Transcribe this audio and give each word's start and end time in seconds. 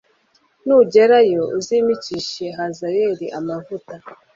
nugerayo 0.65 1.43
uzimikishe 1.57 2.45
Hazayeli 2.57 3.25
amavuta 3.39 3.95